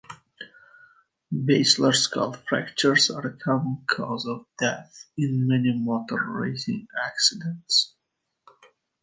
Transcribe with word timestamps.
Basilar 1.31 1.93
skull 1.93 2.33
fractures 2.49 3.11
are 3.11 3.27
a 3.27 3.37
common 3.37 3.83
cause 3.85 4.25
of 4.25 4.47
death 4.57 5.05
in 5.15 5.47
many 5.47 5.77
motor 5.77 6.15
racing 6.27 6.87
accidents. 7.05 7.93